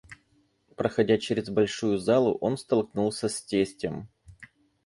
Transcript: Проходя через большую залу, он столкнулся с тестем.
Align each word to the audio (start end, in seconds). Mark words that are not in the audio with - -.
Проходя 0.75 1.19
через 1.19 1.51
большую 1.51 1.99
залу, 1.99 2.35
он 2.41 2.57
столкнулся 2.57 3.29
с 3.29 3.39
тестем. 3.43 4.09